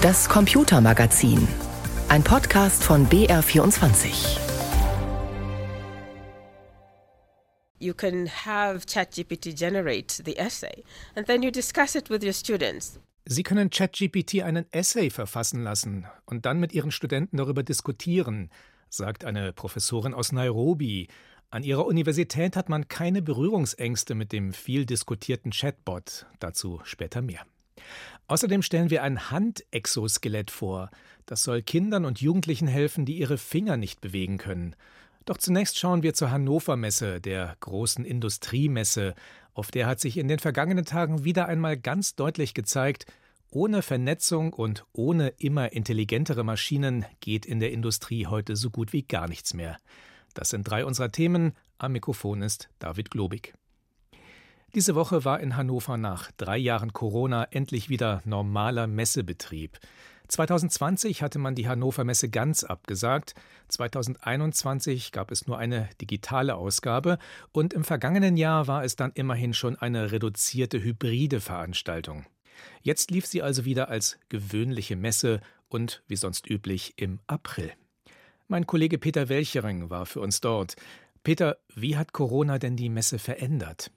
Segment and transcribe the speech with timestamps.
[0.00, 1.48] Das Computermagazin.
[2.08, 4.38] Ein Podcast von BR24.
[7.80, 10.84] You can have ChatGPT generate the essay
[11.16, 13.00] and then you discuss it with your students.
[13.24, 18.50] Sie können ChatGPT einen Essay verfassen lassen und dann mit Ihren Studenten darüber diskutieren,
[18.90, 21.08] sagt eine Professorin aus Nairobi.
[21.50, 26.26] An ihrer Universität hat man keine Berührungsängste mit dem viel diskutierten Chatbot.
[26.38, 27.44] Dazu später mehr.
[28.26, 30.90] Außerdem stellen wir ein Handexoskelett vor.
[31.26, 34.76] Das soll Kindern und Jugendlichen helfen, die ihre Finger nicht bewegen können.
[35.24, 39.14] Doch zunächst schauen wir zur Hannover Messe, der großen Industriemesse.
[39.52, 43.06] Auf der hat sich in den vergangenen Tagen wieder einmal ganz deutlich gezeigt,
[43.50, 49.02] ohne Vernetzung und ohne immer intelligentere Maschinen geht in der Industrie heute so gut wie
[49.02, 49.76] gar nichts mehr.
[50.34, 51.52] Das sind drei unserer Themen.
[51.78, 53.54] Am Mikrofon ist David Globig.
[54.74, 59.78] Diese Woche war in Hannover nach drei Jahren Corona endlich wieder normaler Messebetrieb.
[60.28, 63.34] 2020 hatte man die Hannover Messe ganz abgesagt,
[63.68, 67.18] 2021 gab es nur eine digitale Ausgabe
[67.52, 72.26] und im vergangenen Jahr war es dann immerhin schon eine reduzierte hybride Veranstaltung.
[72.82, 77.72] Jetzt lief sie also wieder als gewöhnliche Messe und wie sonst üblich im April.
[78.48, 80.76] Mein Kollege Peter Welchering war für uns dort.
[81.22, 83.90] Peter, wie hat Corona denn die Messe verändert?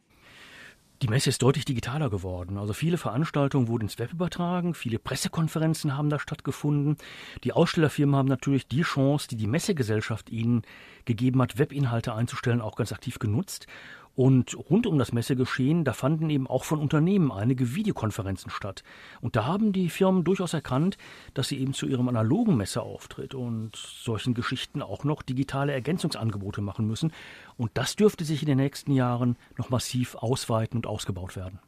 [1.01, 2.59] Die Messe ist deutlich digitaler geworden.
[2.59, 6.95] Also viele Veranstaltungen wurden ins Web übertragen, viele Pressekonferenzen haben da stattgefunden.
[7.43, 10.61] Die Ausstellerfirmen haben natürlich die Chance, die die Messegesellschaft ihnen
[11.05, 13.65] gegeben hat, Webinhalte einzustellen, auch ganz aktiv genutzt.
[14.15, 18.83] Und rund um das Messegeschehen, da fanden eben auch von Unternehmen einige Videokonferenzen statt.
[19.21, 20.97] Und da haben die Firmen durchaus erkannt,
[21.33, 26.87] dass sie eben zu ihrem analogen Messeauftritt und solchen Geschichten auch noch digitale Ergänzungsangebote machen
[26.87, 27.13] müssen.
[27.57, 31.59] Und das dürfte sich in den nächsten Jahren noch massiv ausweiten und ausgebaut werden.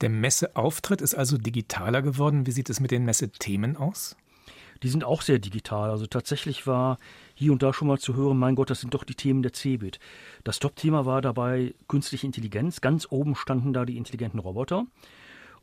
[0.00, 2.46] Der Messeauftritt ist also digitaler geworden.
[2.46, 4.16] Wie sieht es mit den Messethemen aus?
[4.82, 5.90] Die sind auch sehr digital.
[5.90, 6.98] Also tatsächlich war
[7.34, 9.52] hier und da schon mal zu hören, mein Gott, das sind doch die Themen der
[9.52, 9.98] CeBIT.
[10.44, 12.80] Das Top-Thema war dabei künstliche Intelligenz.
[12.80, 14.86] Ganz oben standen da die intelligenten Roboter.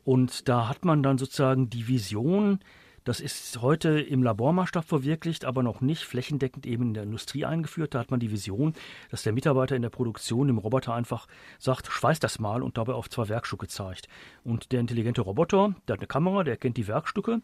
[0.04, 2.60] Und da hat man dann sozusagen die Vision,
[3.04, 7.94] das ist heute im Labormaßstab verwirklicht, aber noch nicht flächendeckend eben in der Industrie eingeführt.
[7.94, 8.72] Da hat man die Vision,
[9.10, 11.26] dass der Mitarbeiter in der Produktion dem Roboter einfach
[11.58, 14.08] sagt, schweiß das mal und dabei auf zwei Werkstücke zeigt.
[14.42, 17.42] Und der intelligente Roboter, der hat eine Kamera, der erkennt die Werkstücke,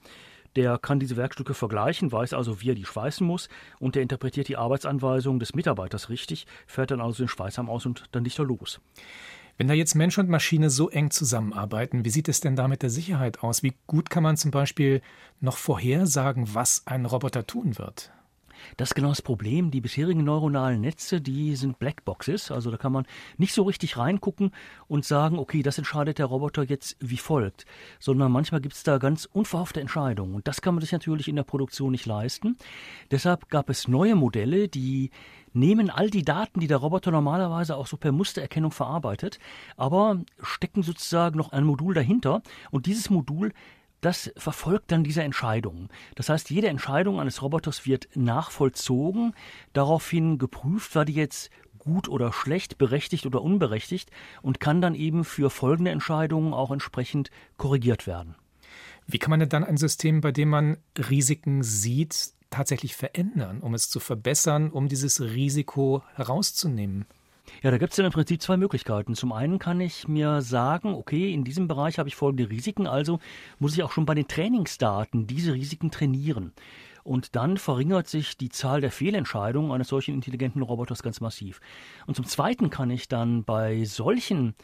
[0.56, 4.48] der kann diese Werkstücke vergleichen, weiß also, wie er die schweißen muss und der interpretiert
[4.48, 8.44] die Arbeitsanweisungen des Mitarbeiters richtig, fährt dann also den Schweißarm aus und dann nicht er
[8.44, 8.80] los.
[9.56, 12.82] Wenn da jetzt Mensch und Maschine so eng zusammenarbeiten, wie sieht es denn da mit
[12.82, 13.62] der Sicherheit aus?
[13.62, 15.02] Wie gut kann man zum Beispiel
[15.40, 18.10] noch vorhersagen, was ein Roboter tun wird?
[18.76, 19.70] Das ist genau das Problem.
[19.70, 22.50] Die bisherigen neuronalen Netze, die sind Blackboxes.
[22.50, 23.06] Also da kann man
[23.36, 24.52] nicht so richtig reingucken
[24.88, 27.66] und sagen, okay, das entscheidet der Roboter jetzt wie folgt.
[27.98, 30.34] Sondern manchmal gibt es da ganz unverhoffte Entscheidungen.
[30.34, 32.56] Und das kann man sich natürlich in der Produktion nicht leisten.
[33.10, 35.10] Deshalb gab es neue Modelle, die
[35.52, 39.38] nehmen all die Daten, die der Roboter normalerweise auch so per Mustererkennung verarbeitet,
[39.76, 42.42] aber stecken sozusagen noch ein Modul dahinter.
[42.70, 43.52] Und dieses Modul
[44.00, 45.88] das verfolgt dann diese Entscheidung.
[46.14, 49.34] Das heißt, jede Entscheidung eines Roboters wird nachvollzogen,
[49.72, 54.10] daraufhin geprüft, war die jetzt gut oder schlecht, berechtigt oder unberechtigt
[54.42, 58.36] und kann dann eben für folgende Entscheidungen auch entsprechend korrigiert werden.
[59.06, 63.74] Wie kann man denn dann ein System, bei dem man Risiken sieht, tatsächlich verändern, um
[63.74, 67.06] es zu verbessern, um dieses Risiko herauszunehmen?
[67.62, 69.14] Ja, da gibt es ja im Prinzip zwei Möglichkeiten.
[69.14, 73.18] Zum einen kann ich mir sagen, okay, in diesem Bereich habe ich folgende Risiken, also
[73.58, 76.52] muss ich auch schon bei den Trainingsdaten diese Risiken trainieren.
[77.02, 81.60] Und dann verringert sich die Zahl der Fehlentscheidungen eines solchen intelligenten Roboters ganz massiv.
[82.06, 84.54] Und zum Zweiten kann ich dann bei solchen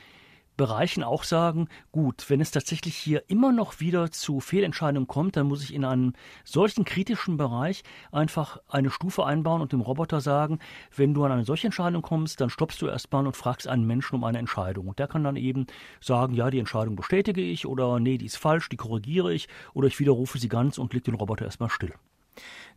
[0.56, 5.48] Bereichen auch sagen, gut, wenn es tatsächlich hier immer noch wieder zu Fehlentscheidungen kommt, dann
[5.48, 10.58] muss ich in einem solchen kritischen Bereich einfach eine Stufe einbauen und dem Roboter sagen,
[10.94, 14.14] wenn du an eine solche Entscheidung kommst, dann stoppst du erstmal und fragst einen Menschen
[14.14, 14.88] um eine Entscheidung.
[14.88, 15.66] Und der kann dann eben
[16.00, 19.88] sagen, ja, die Entscheidung bestätige ich oder nee, die ist falsch, die korrigiere ich oder
[19.88, 21.94] ich widerrufe sie ganz und leg den Roboter erstmal still.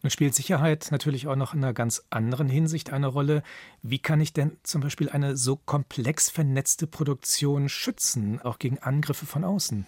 [0.01, 3.43] Nun spielt Sicherheit natürlich auch noch in einer ganz anderen Hinsicht eine Rolle.
[3.81, 9.25] Wie kann ich denn zum Beispiel eine so komplex vernetzte Produktion schützen, auch gegen Angriffe
[9.25, 9.85] von außen?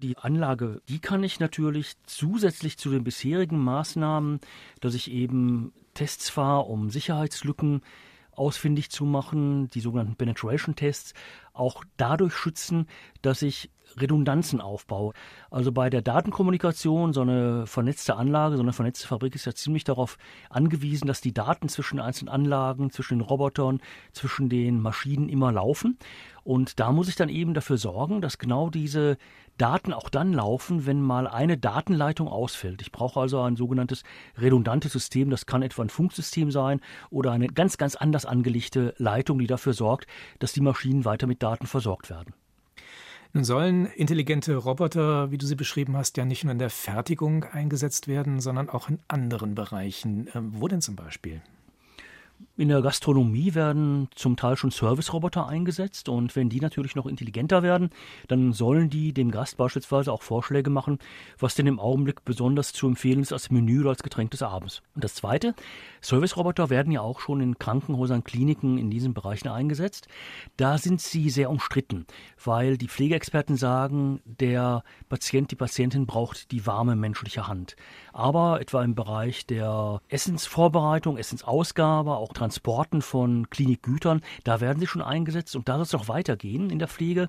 [0.00, 4.40] Die Anlage, die kann ich natürlich zusätzlich zu den bisherigen Maßnahmen,
[4.80, 7.82] dass ich eben Tests fahre, um Sicherheitslücken
[8.30, 11.12] ausfindig zu machen, die sogenannten Penetration Tests,
[11.52, 12.86] auch dadurch schützen,
[13.20, 15.12] dass ich Redundanzen aufbaue.
[15.50, 19.84] Also bei der Datenkommunikation, so eine vernetzte Anlage, so eine vernetzte Fabrik ist ja ziemlich
[19.84, 20.18] darauf
[20.50, 23.80] angewiesen, dass die Daten zwischen einzelnen Anlagen, zwischen den Robotern,
[24.12, 25.98] zwischen den Maschinen immer laufen.
[26.44, 29.18] Und da muss ich dann eben dafür sorgen, dass genau diese
[29.58, 32.80] Daten auch dann laufen, wenn mal eine Datenleitung ausfällt.
[32.80, 34.02] Ich brauche also ein sogenanntes
[34.38, 35.30] redundantes System.
[35.30, 36.80] Das kann etwa ein Funksystem sein
[37.10, 40.06] oder eine ganz, ganz anders angelegte Leitung, die dafür sorgt,
[40.38, 42.32] dass die Maschinen weiter mit Daten versorgt werden.
[43.32, 47.44] Nun sollen intelligente Roboter, wie du sie beschrieben hast, ja nicht nur in der Fertigung
[47.44, 50.28] eingesetzt werden, sondern auch in anderen Bereichen.
[50.34, 51.42] Ähm, wo denn zum Beispiel?
[52.56, 57.62] In der Gastronomie werden zum Teil schon Service-Roboter eingesetzt und wenn die natürlich noch intelligenter
[57.62, 57.90] werden,
[58.26, 60.98] dann sollen die dem Gast beispielsweise auch Vorschläge machen,
[61.38, 64.82] was denn im Augenblick besonders zu empfehlen ist als Menü oder als Getränk des Abends.
[64.96, 65.54] Und das Zweite,
[66.02, 70.08] Service-Roboter werden ja auch schon in Krankenhäusern, Kliniken in diesen Bereichen eingesetzt.
[70.56, 72.06] Da sind sie sehr umstritten,
[72.44, 77.76] weil die Pflegeexperten sagen, der Patient, die Patientin braucht die warme menschliche Hand.
[78.12, 85.02] Aber etwa im Bereich der Essensvorbereitung, Essensausgabe, auch Transporten von Klinikgütern, da werden sie schon
[85.02, 87.28] eingesetzt und da soll es noch weitergehen in der Pflege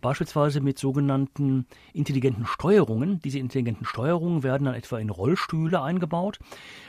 [0.00, 3.20] beispielsweise mit sogenannten intelligenten Steuerungen.
[3.20, 6.38] Diese intelligenten Steuerungen werden dann etwa in Rollstühle eingebaut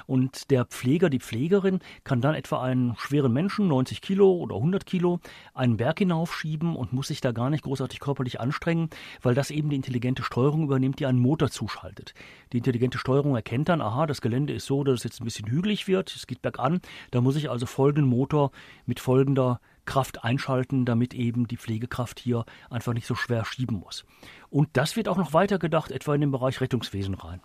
[0.07, 4.85] und der Pfleger, die Pflegerin kann dann etwa einen schweren Menschen, 90 Kilo oder 100
[4.85, 5.19] Kilo,
[5.53, 8.89] einen Berg hinaufschieben und muss sich da gar nicht großartig körperlich anstrengen,
[9.21, 12.13] weil das eben die intelligente Steuerung übernimmt, die einen Motor zuschaltet.
[12.51, 15.47] Die intelligente Steuerung erkennt dann, aha, das Gelände ist so, dass es jetzt ein bisschen
[15.49, 16.81] hügelig wird, es geht bergan,
[17.11, 18.51] da muss ich also folgenden Motor
[18.85, 24.05] mit folgender Kraft einschalten, damit eben die Pflegekraft hier einfach nicht so schwer schieben muss.
[24.49, 27.41] Und das wird auch noch weiter gedacht, etwa in den Bereich Rettungswesen rein.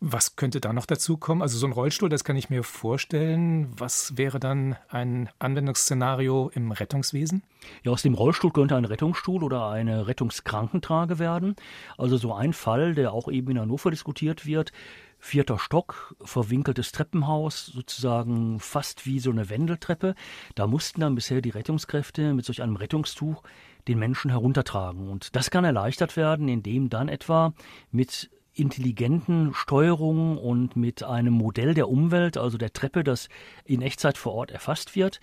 [0.00, 1.42] Was könnte da noch dazu kommen?
[1.42, 3.68] Also so ein Rollstuhl, das kann ich mir vorstellen.
[3.76, 7.42] Was wäre dann ein Anwendungsszenario im Rettungswesen?
[7.82, 11.56] Ja, aus dem Rollstuhl könnte ein Rettungsstuhl oder eine Rettungskrankentrage werden.
[11.96, 14.72] Also so ein Fall, der auch eben in Hannover diskutiert wird.
[15.18, 20.14] Vierter Stock, verwinkeltes Treppenhaus, sozusagen fast wie so eine Wendeltreppe.
[20.54, 23.42] Da mussten dann bisher die Rettungskräfte mit solch einem Rettungstuch
[23.88, 25.08] den Menschen heruntertragen.
[25.08, 27.52] Und das kann erleichtert werden, indem dann etwa
[27.90, 33.28] mit intelligenten Steuerungen und mit einem Modell der Umwelt, also der Treppe, das
[33.64, 35.20] in Echtzeit vor Ort erfasst wird,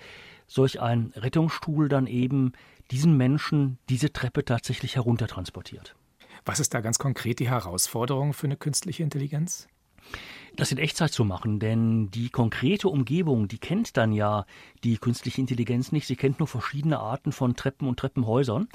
[0.48, 2.54] solch ein Rettungsstuhl dann eben
[2.92, 5.96] diesen Menschen diese Treppe tatsächlich heruntertransportiert.
[6.46, 9.68] Was ist da ganz konkret die Herausforderung für eine künstliche Intelligenz?
[10.56, 14.46] Das in Echtzeit zu machen, denn die konkrete Umgebung, die kennt dann ja
[14.84, 16.08] die künstliche Intelligenz nicht.
[16.08, 18.68] Sie kennt nur verschiedene Arten von Treppen und Treppenhäusern.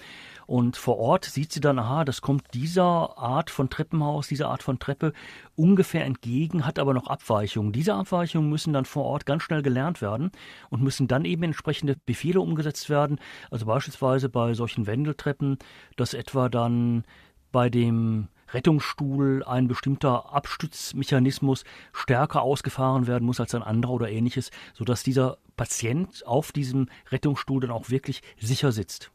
[0.46, 4.62] Und vor Ort sieht sie dann, aha, das kommt dieser Art von Treppenhaus, dieser Art
[4.62, 5.12] von Treppe
[5.56, 7.72] ungefähr entgegen, hat aber noch Abweichungen.
[7.72, 10.32] Diese Abweichungen müssen dann vor Ort ganz schnell gelernt werden
[10.68, 13.18] und müssen dann eben entsprechende Befehle umgesetzt werden.
[13.50, 15.58] Also beispielsweise bei solchen Wendeltreppen,
[15.96, 17.04] dass etwa dann
[17.52, 24.50] bei dem Rettungsstuhl ein bestimmter Abstützmechanismus stärker ausgefahren werden muss als ein anderer oder ähnliches,
[24.74, 29.10] sodass dieser Patient auf diesem Rettungsstuhl dann auch wirklich sicher sitzt.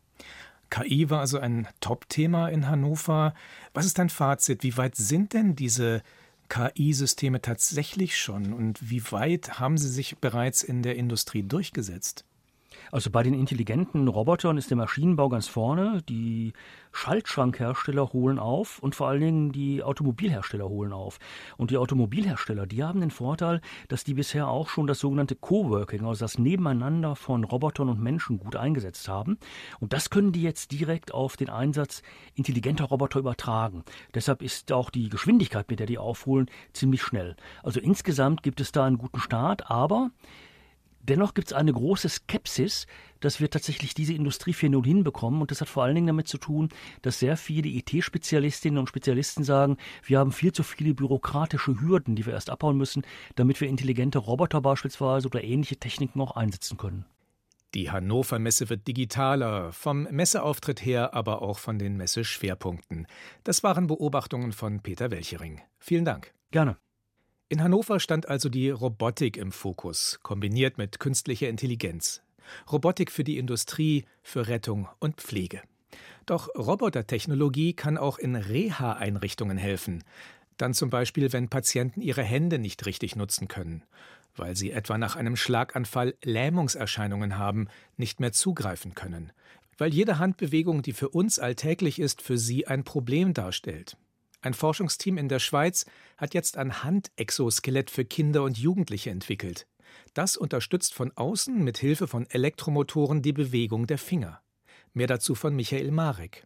[0.70, 3.34] KI war also ein Top-Thema in Hannover.
[3.74, 4.64] Was ist dein Fazit?
[4.64, 6.02] Wie weit sind denn diese
[6.50, 12.26] KI-Systeme tatsächlich schon und wie weit haben sie sich bereits in der Industrie durchgesetzt?
[12.96, 16.02] Also bei den intelligenten Robotern ist der Maschinenbau ganz vorne.
[16.08, 16.54] Die
[16.94, 21.20] Schaltschrankhersteller holen auf und vor allen Dingen die Automobilhersteller holen auf.
[21.58, 23.60] Und die Automobilhersteller, die haben den Vorteil,
[23.90, 28.40] dass die bisher auch schon das sogenannte Coworking, also das Nebeneinander von Robotern und Menschen
[28.40, 29.40] gut eingesetzt haben.
[29.82, 32.02] Und das können die jetzt direkt auf den Einsatz
[32.34, 33.84] intelligenter Roboter übertragen.
[34.14, 37.36] Deshalb ist auch die Geschwindigkeit, mit der die aufholen, ziemlich schnell.
[37.62, 40.12] Also insgesamt gibt es da einen guten Start, aber
[41.08, 42.88] Dennoch gibt es eine große Skepsis,
[43.20, 45.40] dass wir tatsächlich diese Industrie 4.0 hinbekommen.
[45.40, 46.70] Und das hat vor allen Dingen damit zu tun,
[47.04, 52.26] dass sehr viele IT-Spezialistinnen und Spezialisten sagen, wir haben viel zu viele bürokratische Hürden, die
[52.26, 53.04] wir erst abbauen müssen,
[53.36, 57.06] damit wir intelligente Roboter beispielsweise oder ähnliche Techniken auch einsetzen können.
[57.76, 63.06] Die Hannover Messe wird digitaler, vom Messeauftritt her, aber auch von den Messeschwerpunkten.
[63.44, 65.62] Das waren Beobachtungen von Peter Welchering.
[65.78, 66.34] Vielen Dank.
[66.52, 66.78] Gerne.
[67.56, 72.22] In Hannover stand also die Robotik im Fokus, kombiniert mit künstlicher Intelligenz.
[72.70, 75.62] Robotik für die Industrie, für Rettung und Pflege.
[76.26, 80.04] Doch Robotertechnologie kann auch in Reha-Einrichtungen helfen.
[80.58, 83.84] Dann zum Beispiel, wenn Patienten ihre Hände nicht richtig nutzen können,
[84.36, 89.32] weil sie etwa nach einem Schlaganfall Lähmungserscheinungen haben, nicht mehr zugreifen können,
[89.78, 93.96] weil jede Handbewegung, die für uns alltäglich ist, für sie ein Problem darstellt.
[94.46, 95.88] Ein Forschungsteam in der Schweiz
[96.18, 99.66] hat jetzt ein Handexoskelett für Kinder und Jugendliche entwickelt.
[100.14, 104.40] Das unterstützt von außen mit Hilfe von Elektromotoren die Bewegung der Finger.
[104.94, 106.46] Mehr dazu von Michael Marek.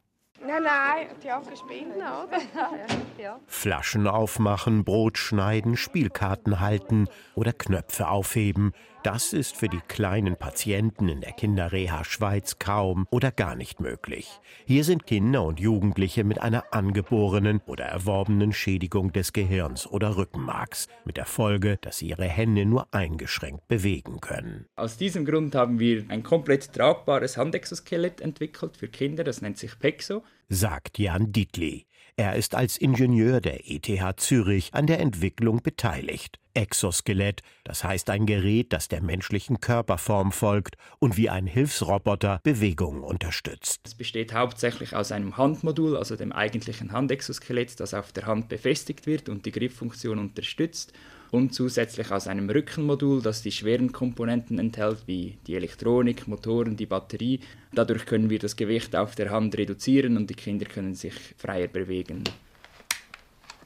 [0.61, 2.39] Nein, die haben Spinnen, oder?
[3.17, 3.39] ja.
[3.47, 8.73] Flaschen aufmachen, Brot schneiden, Spielkarten halten oder Knöpfe aufheben.
[9.03, 14.41] Das ist für die kleinen Patienten in der Kinderreha Schweiz kaum oder gar nicht möglich.
[14.65, 20.89] Hier sind Kinder und Jugendliche mit einer angeborenen oder erworbenen Schädigung des Gehirns oder Rückenmarks,
[21.05, 24.65] mit der Folge, dass sie ihre Hände nur eingeschränkt bewegen können.
[24.75, 29.79] Aus diesem Grund haben wir ein komplett tragbares Handexoskelett entwickelt für Kinder, das nennt sich
[29.79, 31.85] PEXO, sagt Jan Dietli.
[32.17, 36.37] Er ist als Ingenieur der ETH Zürich an der Entwicklung beteiligt.
[36.53, 43.03] Exoskelett, das heißt ein Gerät, das der menschlichen Körperform folgt und wie ein Hilfsroboter Bewegungen
[43.03, 43.79] unterstützt.
[43.85, 49.05] Es besteht hauptsächlich aus einem Handmodul, also dem eigentlichen Handexoskelett, das auf der Hand befestigt
[49.05, 50.91] wird und die Grifffunktion unterstützt
[51.31, 56.85] und zusätzlich aus einem Rückenmodul, das die schweren Komponenten enthält, wie die Elektronik, Motoren, die
[56.85, 57.39] Batterie.
[57.73, 61.67] Dadurch können wir das Gewicht auf der Hand reduzieren und die Kinder können sich freier
[61.67, 62.23] bewegen.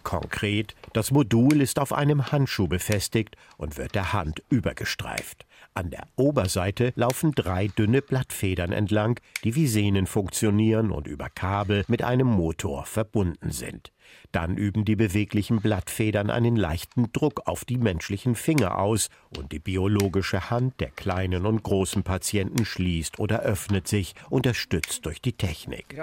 [0.04, 5.46] Konkret, das Modul ist auf einem Handschuh befestigt und wird der Hand übergestreift.
[5.76, 11.84] An der Oberseite laufen drei dünne Blattfedern entlang, die wie Sehnen funktionieren und über Kabel
[11.88, 13.92] mit einem Motor verbunden sind.
[14.32, 19.60] Dann üben die beweglichen Blattfedern einen leichten Druck auf die menschlichen Finger aus und die
[19.60, 25.96] biologische Hand der kleinen und großen Patienten schließt oder öffnet sich, unterstützt durch die Technik.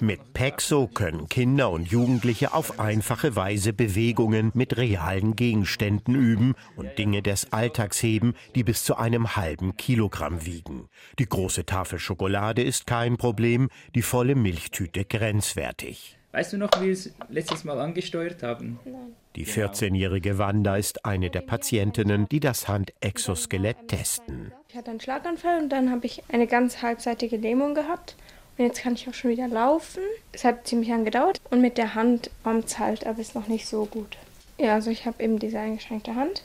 [0.00, 6.98] Mit Pexo können Kinder und Jugendliche auf einfache Weise Bewegungen mit realen Gegenständen üben und
[6.98, 10.88] Dinge des Alltags heben, die bis zu einem halben Kilogramm wiegen.
[11.18, 16.18] Die große Tafel Schokolade ist kein Problem, die volle Milchtüte grenzwertig.
[16.36, 18.78] Weißt du noch, wie wir es letztes Mal angesteuert haben?
[18.84, 19.16] Nein.
[19.36, 24.52] Die 14-jährige Wanda ist eine der Patientinnen, die das Handexoskelett testen.
[24.68, 28.16] Ich hatte einen Schlaganfall und dann habe ich eine ganz halbseitige Lähmung gehabt.
[28.58, 30.02] Und jetzt kann ich auch schon wieder laufen.
[30.32, 33.48] Es hat ziemlich lang gedauert und mit der Hand kommt es halt, aber ist noch
[33.48, 34.18] nicht so gut.
[34.58, 36.42] Ja, also ich habe eben diese eingeschränkte Hand.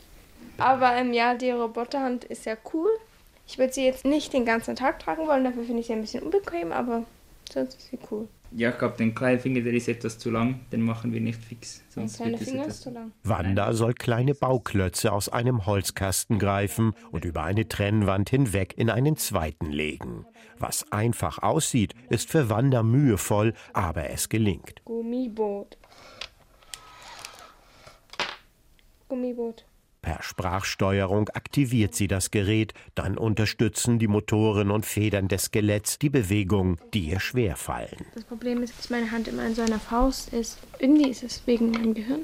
[0.58, 2.92] Aber ähm, ja, die Roboterhand ist ja cool.
[3.46, 6.02] Ich würde sie jetzt nicht den ganzen Tag tragen wollen, dafür finde ich sie ein
[6.02, 7.04] bisschen unbequem, aber
[7.52, 8.30] sonst ist sie cool.
[8.54, 11.42] Ja, ich glaube, den kleinen Finger, der ist etwas zu lang, den machen wir nicht
[11.42, 11.82] fix.
[11.90, 13.14] Sonst der kleine Finger ist zu lang.
[13.24, 19.16] Wanda soll kleine Bauklötze aus einem Holzkasten greifen und über eine Trennwand hinweg in einen
[19.16, 20.26] zweiten legen.
[20.60, 24.84] Was einfach aussieht, ist für Wanda mühevoll, aber es gelingt.
[24.84, 25.78] Gummiboot.
[29.08, 29.66] Gummiboot.
[30.02, 36.10] Per Sprachsteuerung aktiviert sie das Gerät, dann unterstützen die Motoren und Federn des Skeletts die
[36.10, 38.06] Bewegung, die ihr schwerfallen.
[38.16, 40.58] Das Problem ist, dass meine Hand immer in so einer Faust ist.
[40.80, 42.22] Irgendwie ist es wegen meinem Gehirn.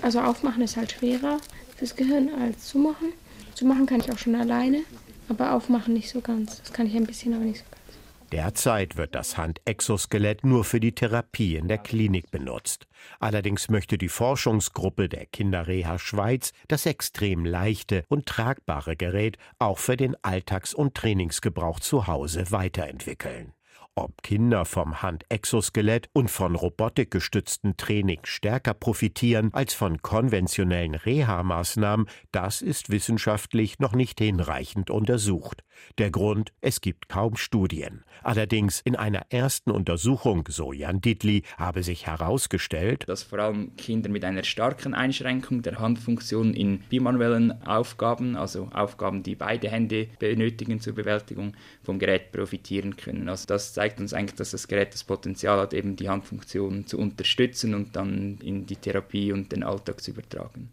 [0.00, 1.38] Also aufmachen ist halt schwerer
[1.76, 3.12] fürs Gehirn als zumachen.
[3.54, 4.80] Zumachen kann ich auch schon alleine,
[5.28, 6.62] aber aufmachen nicht so ganz.
[6.62, 7.79] Das kann ich ein bisschen, aber nicht so ganz.
[8.32, 12.86] Derzeit wird das Handexoskelett nur für die Therapie in der Klinik benutzt.
[13.18, 19.96] Allerdings möchte die Forschungsgruppe der Kinderreha Schweiz das extrem leichte und tragbare Gerät auch für
[19.96, 23.52] den Alltags- und Trainingsgebrauch zu Hause weiterentwickeln.
[24.00, 32.62] Ob Kinder vom Handexoskelett und von robotikgestützten Training stärker profitieren als von konventionellen Reha-Maßnahmen, das
[32.62, 35.64] ist wissenschaftlich noch nicht hinreichend untersucht.
[35.98, 38.04] Der Grund, es gibt kaum Studien.
[38.22, 44.08] Allerdings in einer ersten Untersuchung, so Jan Dietli, habe sich herausgestellt, dass vor allem Kinder
[44.08, 50.80] mit einer starken Einschränkung der Handfunktion in bimanuellen Aufgaben, also Aufgaben, die beide Hände benötigen
[50.80, 53.28] zur Bewältigung, vom Gerät profitieren können.
[53.28, 56.98] Also das zeigt uns eigentlich, dass das Gerät das Potenzial hat, eben die Handfunktion zu
[56.98, 60.70] unterstützen und dann in die Therapie und den Alltag zu übertragen.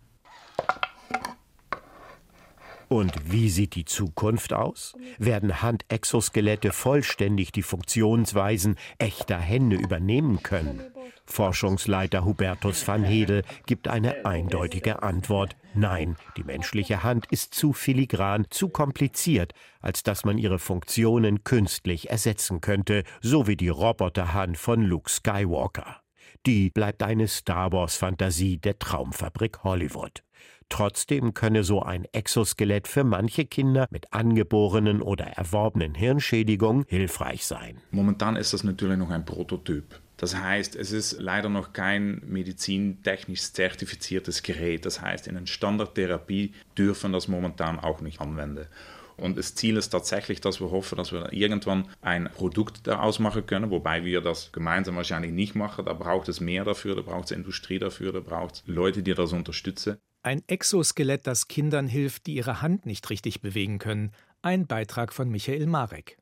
[2.90, 4.96] Und wie sieht die Zukunft aus?
[5.18, 10.82] Werden Handexoskelette vollständig die Funktionsweisen echter Hände übernehmen können?
[11.26, 15.58] Forschungsleiter Hubertus van Hedel gibt eine eindeutige Antwort.
[15.78, 22.10] Nein, die menschliche Hand ist zu filigran, zu kompliziert, als dass man ihre Funktionen künstlich
[22.10, 26.02] ersetzen könnte, so wie die Roboterhand von Luke Skywalker.
[26.48, 30.24] Die bleibt eine Star Wars-Fantasie der Traumfabrik Hollywood.
[30.70, 37.78] Trotzdem könne so ein Exoskelett für manche Kinder mit angeborenen oder erworbenen Hirnschädigungen hilfreich sein.
[37.92, 40.02] Momentan ist das natürlich noch ein Prototyp.
[40.18, 44.86] Das heißt, es ist leider noch kein medizintechnisch zertifiziertes Gerät.
[44.86, 48.68] Das heißt, in einer Standardtherapie dürfen das momentan auch nicht anwenden.
[49.16, 53.46] Und das Ziel ist tatsächlich, dass wir hoffen, dass wir irgendwann ein Produkt daraus machen
[53.46, 55.86] können, wobei wir das gemeinsam wahrscheinlich nicht machen.
[55.86, 59.16] Da braucht es mehr dafür, da braucht es Industrie dafür, da braucht es Leute, die
[59.16, 59.98] das unterstützen.
[60.22, 64.12] Ein Exoskelett, das Kindern hilft, die ihre Hand nicht richtig bewegen können.
[64.42, 66.18] Ein Beitrag von Michael Marek.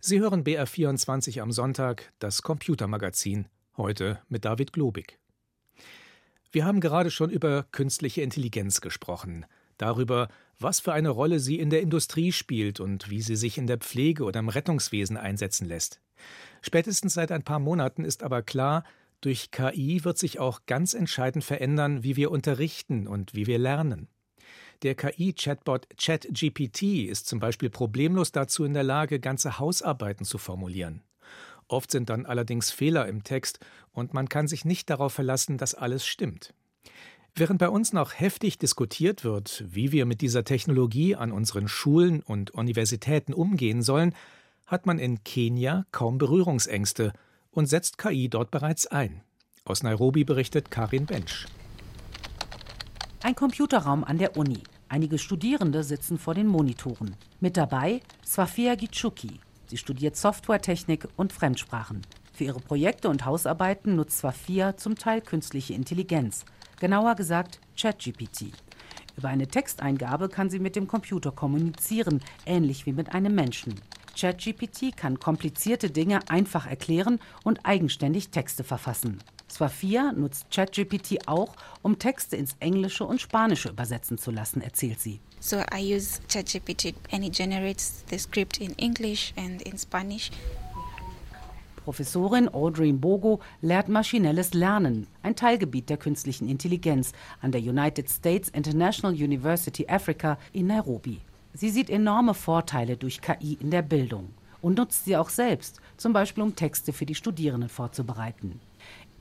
[0.00, 5.18] Sie hören BR24 am Sonntag, das Computermagazin, heute mit David Globig.
[6.50, 9.46] Wir haben gerade schon über künstliche Intelligenz gesprochen,
[9.78, 13.66] darüber, was für eine Rolle sie in der Industrie spielt und wie sie sich in
[13.66, 16.00] der Pflege oder im Rettungswesen einsetzen lässt.
[16.60, 18.84] Spätestens seit ein paar Monaten ist aber klar,
[19.22, 24.08] durch KI wird sich auch ganz entscheidend verändern, wie wir unterrichten und wie wir lernen.
[24.82, 31.02] Der KI-Chatbot ChatGPT ist zum Beispiel problemlos dazu in der Lage, ganze Hausarbeiten zu formulieren.
[31.68, 33.60] Oft sind dann allerdings Fehler im Text
[33.92, 36.52] und man kann sich nicht darauf verlassen, dass alles stimmt.
[37.34, 42.20] Während bei uns noch heftig diskutiert wird, wie wir mit dieser Technologie an unseren Schulen
[42.20, 44.14] und Universitäten umgehen sollen,
[44.66, 47.12] hat man in Kenia kaum Berührungsängste
[47.52, 49.22] und setzt KI dort bereits ein.
[49.64, 51.46] Aus Nairobi berichtet Karin Bench.
[53.24, 54.64] Ein Computerraum an der Uni.
[54.88, 57.14] Einige Studierende sitzen vor den Monitoren.
[57.38, 59.38] Mit dabei Swafia Gichuki.
[59.66, 62.02] Sie studiert Softwaretechnik und Fremdsprachen.
[62.32, 66.44] Für ihre Projekte und Hausarbeiten nutzt Swafia zum Teil künstliche Intelligenz,
[66.80, 68.46] genauer gesagt ChatGPT.
[69.16, 73.76] Über eine Texteingabe kann sie mit dem Computer kommunizieren, ähnlich wie mit einem Menschen.
[74.18, 79.20] ChatGPT kann komplizierte Dinge einfach erklären und eigenständig Texte verfassen.
[79.52, 85.20] Swafia nutzt ChatGPT auch, um Texte ins Englische und Spanische übersetzen zu lassen, erzählt sie.
[85.40, 90.30] So I use ChatGPT and it generates the script in English and in Spanish.
[91.84, 98.48] Professorin Audrey Mbogo lehrt maschinelles Lernen, ein Teilgebiet der künstlichen Intelligenz, an der United States
[98.50, 101.20] International University Africa in Nairobi.
[101.54, 104.32] Sie sieht enorme Vorteile durch KI in der Bildung
[104.62, 108.60] und nutzt sie auch selbst, zum Beispiel um Texte für die Studierenden vorzubereiten.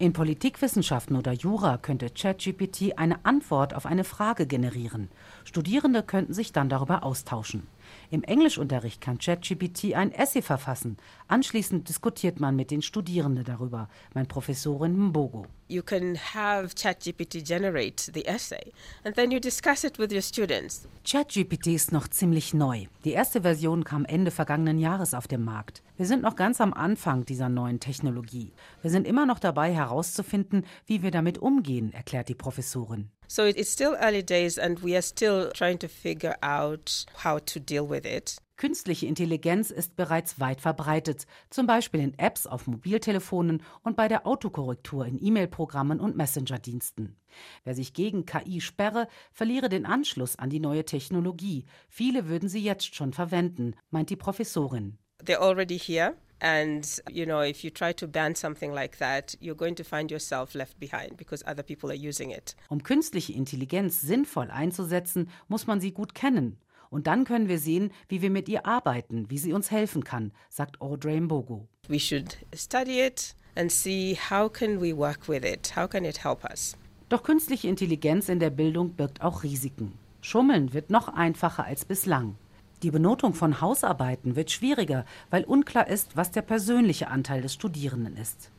[0.01, 5.10] In Politikwissenschaften oder Jura könnte ChatGPT eine Antwort auf eine Frage generieren.
[5.43, 7.67] Studierende könnten sich dann darüber austauschen.
[8.10, 10.98] Im Englischunterricht kann ChatGPT ein Essay verfassen.
[11.27, 15.45] Anschließend diskutiert man mit den Studierenden darüber, mein Professorin Mbogo.
[15.67, 18.74] You can have ChatGPT generate the essay
[19.05, 20.88] and then you discuss it with your students.
[21.05, 22.86] ChatGPT ist noch ziemlich neu.
[23.05, 25.81] Die erste Version kam Ende vergangenen Jahres auf den Markt.
[25.98, 28.51] Wir sind noch ganz am Anfang dieser neuen Technologie.
[28.81, 33.10] Wir sind immer noch dabei herauszufinden, wie wir damit umgehen, erklärt die Professorin.
[33.33, 37.61] So it's still early days and we are still trying to figure out how to
[37.61, 38.35] deal with it.
[38.57, 44.27] Künstliche Intelligenz ist bereits weit verbreitet, zum Beispiel in Apps auf Mobiltelefonen und bei der
[44.27, 47.15] Autokorrektur in E-Mail-Programmen und Messenger-Diensten.
[47.63, 51.63] Wer sich gegen KI sperre, verliere den Anschluss an die neue Technologie.
[51.87, 54.98] Viele würden sie jetzt schon verwenden, meint die Professorin.
[55.24, 56.17] They're already here.
[56.41, 60.09] And, you know, if you try to ban something like that, you're going to find
[60.09, 62.55] yourself left behind because other people are using it.
[62.69, 66.57] Um künstliche Intelligenz sinnvoll einzusetzen, muss man sie gut kennen.
[66.89, 70.31] Und dann können wir sehen, wie wir mit ihr arbeiten, wie sie uns helfen kann,
[70.49, 71.67] sagt Audrey Mbogo.
[71.87, 75.75] We should study it and see how can we work with it?
[75.75, 76.75] How can it help us?
[77.09, 79.93] Doch künstliche Intelligenz in der Bildung birgt auch Risiken.
[80.21, 82.35] Schummeln wird noch einfacher als bislang.
[82.83, 88.17] Die Benotung von Hausarbeiten wird schwieriger, weil unklar ist, was der persönliche Anteil des Studierenden
[88.17, 88.50] ist.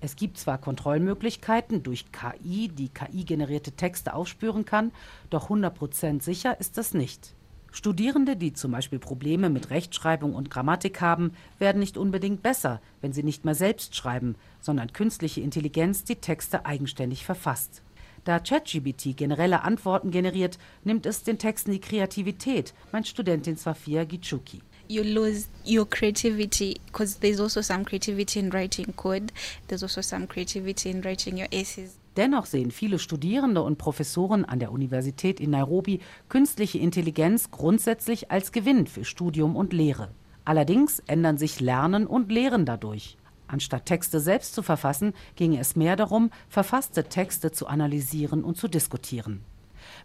[0.00, 4.92] Es gibt zwar Kontrollmöglichkeiten durch KI, die KI-generierte Texte aufspüren kann,
[5.30, 7.34] doch 100% sicher ist das nicht.
[7.72, 13.12] Studierende, die zum Beispiel Probleme mit Rechtschreibung und Grammatik haben, werden nicht unbedingt besser, wenn
[13.12, 17.82] sie nicht mehr selbst schreiben, sondern künstliche Intelligenz die Texte eigenständig verfasst.
[18.24, 24.60] Da ChatGPT generelle Antworten generiert, nimmt es den Texten die Kreativität, meint Studentin Safia Gichuki.
[24.88, 29.32] You lose your creativity because there's also some creativity in writing code.
[29.66, 31.98] There's also some creativity in writing your essays.
[32.16, 38.52] Dennoch sehen viele Studierende und Professoren an der Universität in Nairobi künstliche Intelligenz grundsätzlich als
[38.52, 40.10] Gewinn für Studium und Lehre.
[40.44, 43.16] Allerdings ändern sich Lernen und Lehren dadurch.
[43.52, 48.66] Anstatt Texte selbst zu verfassen, ginge es mehr darum, verfasste Texte zu analysieren und zu
[48.66, 49.44] diskutieren.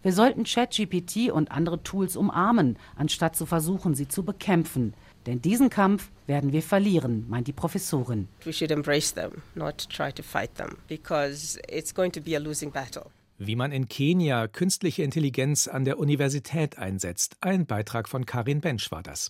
[0.03, 4.95] Wir sollten ChatGPT und andere Tools umarmen, anstatt zu versuchen, sie zu bekämpfen.
[5.25, 8.27] Denn diesen Kampf werden wir verlieren, meint die Professorin.
[8.43, 12.39] We should embrace them, not try to fight them, because it's going to be a
[12.39, 13.05] losing battle.
[13.37, 17.37] Wie man in Kenia künstliche Intelligenz an der Universität einsetzt.
[17.39, 19.29] Ein Beitrag von Karin Bench war das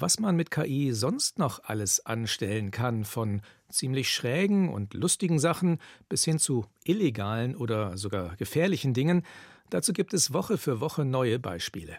[0.00, 5.78] was man mit KI sonst noch alles anstellen kann, von ziemlich schrägen und lustigen Sachen
[6.08, 9.24] bis hin zu illegalen oder sogar gefährlichen Dingen,
[9.70, 11.98] dazu gibt es Woche für Woche neue Beispiele.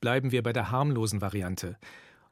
[0.00, 1.76] Bleiben wir bei der harmlosen Variante.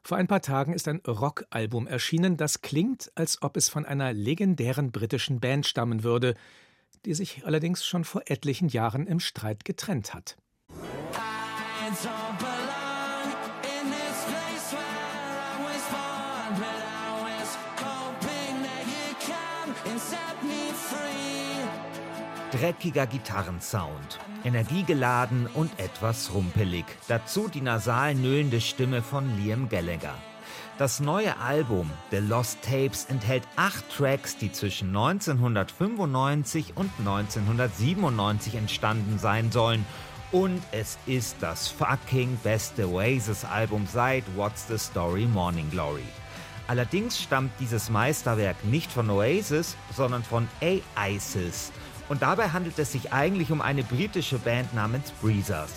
[0.01, 4.13] Vor ein paar Tagen ist ein Rockalbum erschienen, das klingt, als ob es von einer
[4.13, 6.33] legendären britischen Band stammen würde,
[7.05, 10.37] die sich allerdings schon vor etlichen Jahren im Streit getrennt hat.
[22.59, 26.83] Dreckiger Gitarrensound, energiegeladen und etwas rumpelig.
[27.07, 30.15] Dazu die nasal nöhlende Stimme von Liam Gallagher.
[30.77, 39.19] Das neue Album The Lost Tapes enthält acht Tracks, die zwischen 1995 und 1997 entstanden
[39.19, 39.85] sein sollen.
[40.33, 46.03] Und es ist das fucking beste Oasis-Album seit What's the Story Morning Glory.
[46.67, 51.71] Allerdings stammt dieses Meisterwerk nicht von Oasis, sondern von A-Isis.
[52.09, 55.71] Und dabei handelt es sich eigentlich um eine britische Band namens Breezers.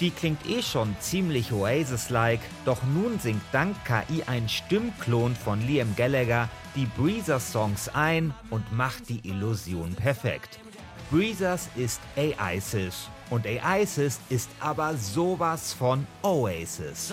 [0.00, 5.94] Die klingt eh schon ziemlich Oasis-like, doch nun singt dank KI ein Stimmklon von Liam
[5.96, 10.58] Gallagher die Breezers-Songs ein und macht die Illusion perfekt.
[11.10, 17.12] Breezers ist A-Isis und A-Isis ist aber sowas von Oasis.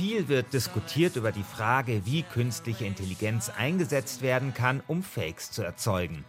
[0.00, 5.62] Viel wird diskutiert über die Frage, wie künstliche Intelligenz eingesetzt werden kann, um Fakes zu
[5.62, 6.24] erzeugen.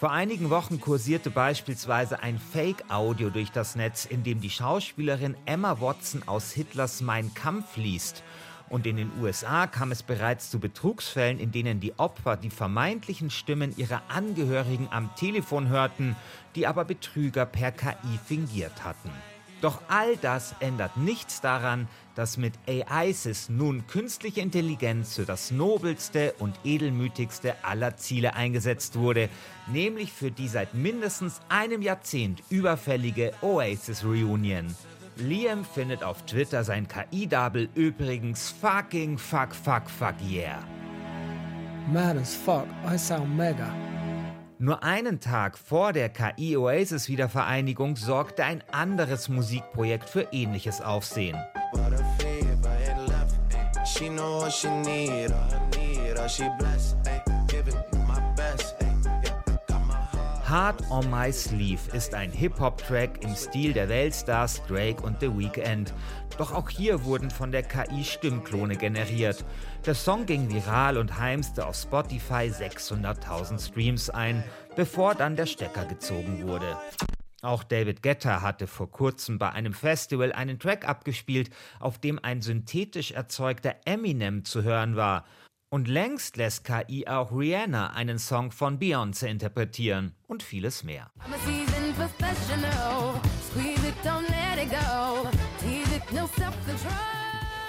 [0.00, 5.80] Vor einigen Wochen kursierte beispielsweise ein Fake-Audio durch das Netz, in dem die Schauspielerin Emma
[5.80, 8.24] Watson aus Hitlers Mein Kampf liest
[8.68, 13.30] und in den USA kam es bereits zu Betrugsfällen, in denen die Opfer die vermeintlichen
[13.30, 16.16] Stimmen ihrer Angehörigen am Telefon hörten,
[16.56, 19.12] die aber Betrüger per KI fingiert hatten.
[19.64, 26.34] Doch all das ändert nichts daran, dass mit AISIS nun künstliche Intelligenz für das nobelste
[26.38, 29.28] und edelmütigste aller Ziele eingesetzt wurde,
[29.66, 34.74] nämlich für die seit mindestens einem Jahrzehnt überfällige Oasis Reunion.
[35.16, 40.58] Liam findet auf Twitter sein KI-Double übrigens fucking fuck fuck fuck yeah.
[41.92, 43.72] Mad as fuck, I sound mega.
[44.58, 51.36] Nur einen Tag vor der KI-Oasis-Wiedervereinigung sorgte ein anderes Musikprojekt für ähnliches Aufsehen.
[53.96, 57.74] She know what she need, all her need, all she blessed, ay, giving
[60.54, 65.92] Hard on My Sleeve ist ein Hip-Hop-Track im Stil der Weltstars Drake und The Weeknd.
[66.38, 69.44] Doch auch hier wurden von der KI Stimmklone generiert.
[69.86, 74.44] Der Song ging viral und heimste auf Spotify 600.000 Streams ein,
[74.76, 76.76] bevor dann der Stecker gezogen wurde.
[77.44, 82.40] Auch David Guetta hatte vor kurzem bei einem Festival einen Track abgespielt, auf dem ein
[82.40, 85.26] synthetisch erzeugter Eminem zu hören war.
[85.68, 91.10] Und längst lässt KI auch Rihanna einen Song von Beyoncé interpretieren und vieles mehr.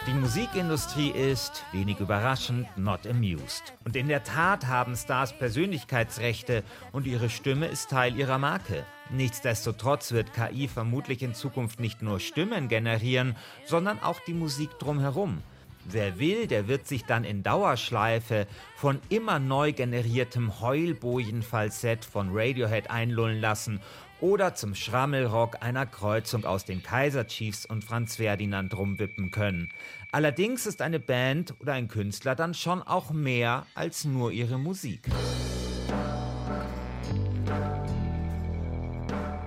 [0.08, 3.74] Die Musikindustrie ist, wenig überraschend, not amused.
[3.86, 8.86] Und in der Tat haben Stars Persönlichkeitsrechte und ihre Stimme ist Teil ihrer Marke.
[9.10, 15.42] Nichtsdestotrotz wird KI vermutlich in Zukunft nicht nur Stimmen generieren, sondern auch die Musik drumherum.
[15.86, 22.92] Wer will, der wird sich dann in Dauerschleife von immer neu generiertem Heulbojenfalsett von Radiohead
[22.92, 23.82] einlullen lassen
[24.22, 29.70] oder zum Schrammelrock einer Kreuzung aus den Kaiser Chiefs und Franz Ferdinand rumwippen können.
[30.12, 35.10] Allerdings ist eine Band oder ein Künstler dann schon auch mehr als nur ihre Musik.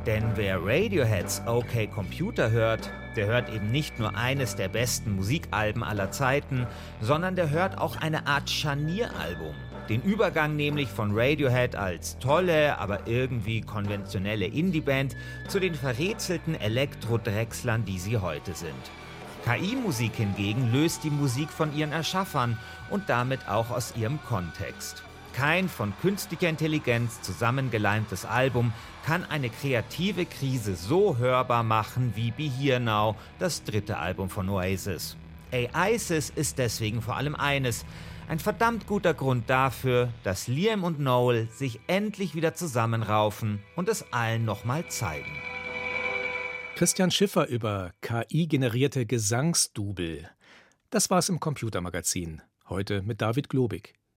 [0.06, 5.84] Denn wer Radioheads OK Computer hört, der hört eben nicht nur eines der besten Musikalben
[5.84, 6.66] aller Zeiten,
[7.02, 9.54] sondern der hört auch eine Art Scharnieralbum.
[9.88, 15.16] Den Übergang nämlich von Radiohead als tolle, aber irgendwie konventionelle Indie-Band
[15.48, 18.74] zu den verrätselten Elektro-Drechslern, die sie heute sind.
[19.44, 22.58] KI-Musik hingegen löst die Musik von ihren Erschaffern
[22.90, 25.02] und damit auch aus ihrem Kontext.
[25.32, 28.72] Kein von künstlicher Intelligenz zusammengeleimtes Album
[29.06, 34.50] kann eine kreative Krise so hörbar machen wie Be Here Now, das dritte Album von
[34.50, 35.16] Oasis.
[35.50, 37.86] A-Isis ist deswegen vor allem eines,
[38.28, 44.12] ein verdammt guter Grund dafür, dass Liam und Noel sich endlich wieder zusammenraufen und es
[44.12, 45.32] allen nochmal zeigen.
[46.76, 50.28] Christian Schiffer über KI-generierte Gesangsdubel.
[50.90, 52.42] Das war's im Computermagazin.
[52.68, 53.97] Heute mit David Globig.